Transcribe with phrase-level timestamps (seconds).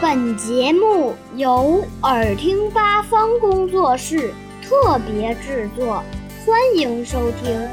[0.00, 4.32] 本节目由耳听八方工作室
[4.62, 6.04] 特别制作，
[6.46, 7.68] 欢迎收听。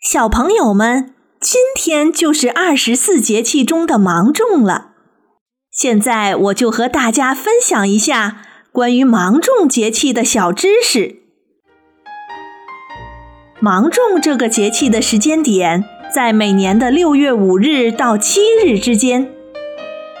[0.00, 4.92] 小朋友们，今天就是二十四节气中的芒种了。
[5.70, 8.38] 现在我就和大家分享一下
[8.72, 11.16] 关于芒种节气的小知识。
[13.60, 19.28] 芒种这个节气的时间点在每年的六月五日到七日之间。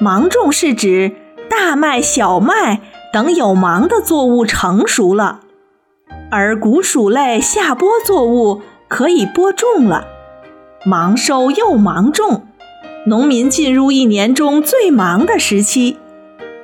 [0.00, 1.12] 芒种是指
[1.48, 2.80] 大麦、小麦
[3.12, 5.40] 等有芒的作物成熟了，
[6.30, 10.06] 而谷薯类下播作物可以播种了。
[10.84, 12.46] 忙收又忙种，
[13.06, 15.96] 农民进入一年中最忙的时期。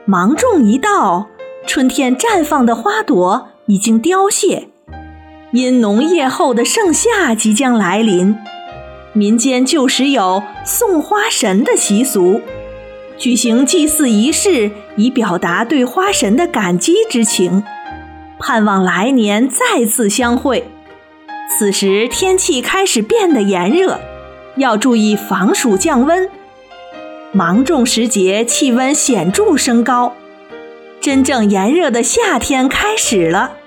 [0.05, 1.29] 芒种一到，
[1.67, 4.69] 春天绽放的花朵已经凋谢。
[5.53, 8.37] 因农业后的盛夏即将来临，
[9.15, 12.41] 民间旧时有送花神的习俗，
[13.19, 17.63] 举行祭祀仪式，以表达对花神的感激之情，
[18.39, 20.65] 盼望来年再次相会。
[21.51, 24.01] 此时天气开始变得炎热，
[24.57, 26.31] 要注意防暑降温。
[27.33, 30.15] 芒种时节气温显著升高，
[31.01, 33.59] 真正炎热的夏天开始了。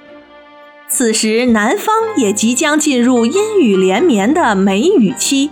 [0.88, 5.50] 此时，南方也即将进入阴雨连绵的梅雨期。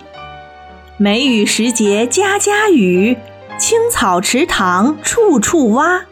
[0.98, 3.17] 梅雨时节，家家雨，
[3.58, 6.06] 青草池塘处处蛙。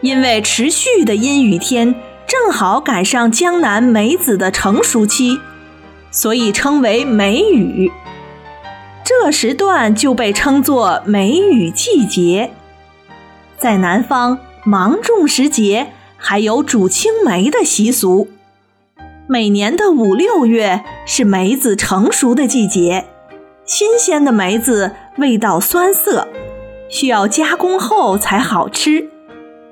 [0.00, 1.94] 因为持续的阴雨天
[2.26, 5.38] 正好赶上江南梅子的成熟期，
[6.10, 7.92] 所以称为梅雨。
[9.04, 12.50] 这时段就被称作梅雨季节。
[13.58, 18.28] 在南方，芒种时节还有煮青梅的习俗。
[19.28, 23.06] 每年的五六月是梅子成熟的季节，
[23.64, 26.28] 新鲜的梅子味道酸涩，
[26.88, 29.08] 需要加工后才好吃。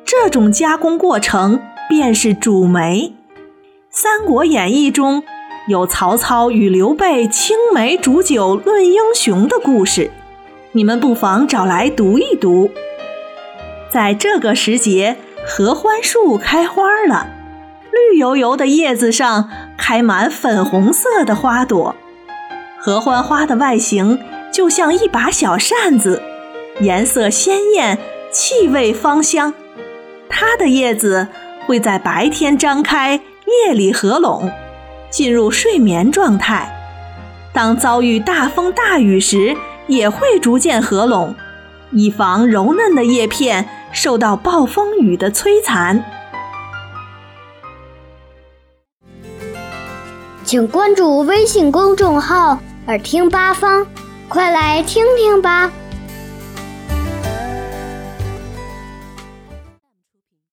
[0.04, 3.12] 这种加工过程便是煮梅。
[3.90, 5.22] 《三国演义》中
[5.68, 10.10] 有曹操与刘备青梅煮酒论英雄的故事，
[10.72, 12.72] 你们不妨找来读一读。
[13.88, 15.16] 在这个时节，
[15.46, 17.28] 合欢树开花了。
[18.10, 21.94] 绿油油的叶子上开满粉红色的花朵，
[22.78, 24.18] 合欢花的外形
[24.52, 26.22] 就像一把小扇子，
[26.80, 27.98] 颜色鲜艳，
[28.30, 29.54] 气味芳香。
[30.28, 31.28] 它的叶子
[31.66, 33.20] 会在白天张开，
[33.66, 34.50] 夜里合拢，
[35.10, 36.70] 进入睡眠状态。
[37.52, 39.56] 当遭遇大风大雨时，
[39.86, 41.34] 也会逐渐合拢，
[41.90, 46.04] 以防柔嫩的叶片受到暴风雨的摧残。
[50.54, 52.56] 请关注微信公众号
[52.86, 53.84] “耳听八方”，
[54.30, 55.68] 快来听听吧。